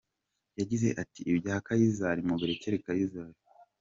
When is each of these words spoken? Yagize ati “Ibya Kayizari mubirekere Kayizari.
Yagize 0.59 0.87
ati 1.01 1.21
“Ibya 1.31 1.55
Kayizari 1.65 2.21
mubirekere 2.27 2.75
Kayizari. 2.85 3.37